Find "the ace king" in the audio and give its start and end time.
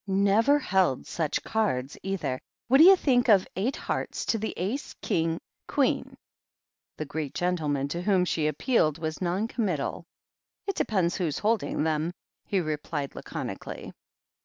4.39-5.37